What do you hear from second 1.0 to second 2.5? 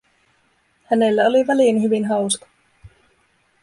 oli väliin hyvin hauska.